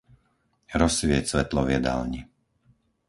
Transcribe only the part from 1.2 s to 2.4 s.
svetlo v jedálni.